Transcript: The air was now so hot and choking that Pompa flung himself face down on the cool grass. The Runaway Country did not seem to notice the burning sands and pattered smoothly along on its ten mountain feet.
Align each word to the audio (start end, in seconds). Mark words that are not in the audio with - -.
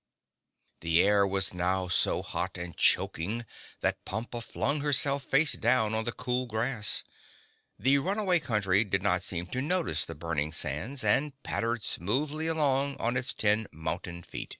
The 0.79 1.03
air 1.03 1.27
was 1.27 1.53
now 1.53 1.87
so 1.87 2.23
hot 2.23 2.57
and 2.57 2.75
choking 2.75 3.45
that 3.81 4.03
Pompa 4.03 4.41
flung 4.41 4.81
himself 4.81 5.21
face 5.23 5.51
down 5.51 5.93
on 5.93 6.05
the 6.05 6.11
cool 6.11 6.47
grass. 6.47 7.03
The 7.77 7.99
Runaway 7.99 8.39
Country 8.39 8.83
did 8.83 9.03
not 9.03 9.21
seem 9.21 9.45
to 9.49 9.61
notice 9.61 10.05
the 10.05 10.15
burning 10.15 10.53
sands 10.53 11.03
and 11.03 11.33
pattered 11.43 11.83
smoothly 11.83 12.47
along 12.47 12.97
on 12.99 13.15
its 13.15 13.31
ten 13.31 13.67
mountain 13.71 14.23
feet. 14.23 14.49